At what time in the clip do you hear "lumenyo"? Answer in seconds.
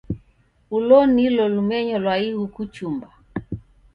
1.55-1.97